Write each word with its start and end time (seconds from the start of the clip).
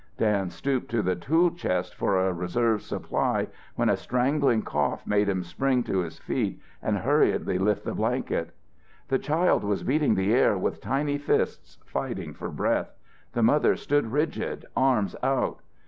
Dan 0.17 0.49
stooped 0.49 0.89
to 0.89 1.03
the 1.03 1.15
tool 1.15 1.51
chest 1.51 1.93
for 1.93 2.17
a 2.27 2.33
reserve 2.33 2.81
supply 2.81 3.47
when 3.75 3.87
a 3.87 3.95
strangling 3.95 4.63
cough 4.63 5.05
made 5.05 5.29
him 5.29 5.43
spring 5.43 5.83
to 5.83 5.99
his 5.99 6.17
feet 6.17 6.59
and 6.81 6.97
hurriedly 6.97 7.59
lift 7.59 7.85
the 7.85 7.93
blanket. 7.93 8.49
The 9.09 9.19
child 9.19 9.63
was 9.63 9.83
beating 9.83 10.15
the 10.15 10.33
air 10.33 10.57
with 10.57 10.81
tiny 10.81 11.19
fists, 11.19 11.77
fighting 11.85 12.33
for 12.33 12.49
breath. 12.49 12.95
The 13.33 13.43
mother 13.43 13.75
stood 13.75 14.11
rigid, 14.11 14.65
arms 14.75 15.15
out. 15.21 15.59